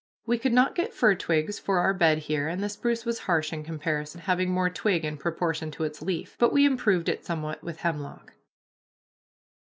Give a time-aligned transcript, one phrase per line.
[0.25, 3.53] We could not get fir twigs for our bed here, and the spruce was harsh
[3.53, 7.63] in comparison, having more twig in proportion to its leaf, but we improved it somewhat
[7.63, 8.33] with hemlock.